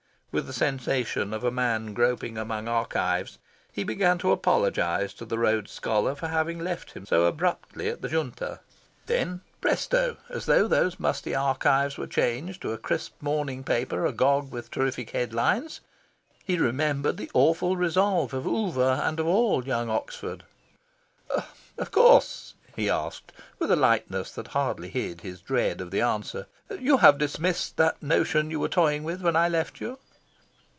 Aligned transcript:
With 0.33 0.47
the 0.47 0.53
sensation 0.53 1.33
of 1.33 1.43
a 1.43 1.51
man 1.51 1.93
groping 1.93 2.37
among 2.37 2.69
archives, 2.69 3.37
he 3.69 3.83
began 3.83 4.17
to 4.19 4.31
apologise 4.31 5.13
to 5.15 5.25
the 5.25 5.37
Rhodes 5.37 5.73
Scholar 5.73 6.15
for 6.15 6.29
having 6.29 6.57
left 6.59 6.93
him 6.93 7.05
so 7.05 7.25
abruptly 7.25 7.89
at 7.89 8.01
the 8.01 8.07
Junta. 8.07 8.61
Then, 9.07 9.41
presto! 9.59 10.15
as 10.29 10.45
though 10.45 10.69
those 10.69 11.01
musty 11.01 11.35
archives 11.35 11.97
were 11.97 12.07
changed 12.07 12.61
to 12.61 12.71
a 12.71 12.77
crisp 12.77 13.21
morning 13.21 13.65
paper 13.65 14.05
agog 14.05 14.53
with 14.53 14.71
terrific 14.71 15.09
head 15.09 15.33
lines 15.33 15.81
he 16.45 16.57
remembered 16.57 17.17
the 17.17 17.29
awful 17.33 17.75
resolve 17.75 18.33
of 18.33 18.45
Oover, 18.45 19.01
and 19.05 19.19
of 19.19 19.27
all 19.27 19.65
young 19.65 19.89
Oxford. 19.89 20.45
"Of 21.77 21.91
course," 21.91 22.53
he 22.73 22.89
asked, 22.89 23.33
with 23.59 23.69
a 23.69 23.75
lightness 23.75 24.31
that 24.35 24.47
hardly 24.47 24.87
hid 24.87 25.19
his 25.19 25.41
dread 25.41 25.81
of 25.81 25.91
the 25.91 25.99
answer, 25.99 26.47
"you 26.79 26.95
have 26.99 27.17
dismissed 27.17 27.75
the 27.75 27.95
notion 27.99 28.49
you 28.49 28.61
were 28.61 28.69
toying 28.69 29.03
with 29.03 29.21
when 29.21 29.35
I 29.35 29.49
left 29.49 29.81
you?" 29.81 29.99